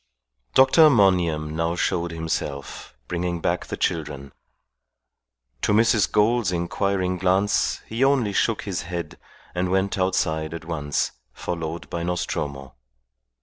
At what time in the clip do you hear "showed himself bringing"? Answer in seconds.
1.75-3.39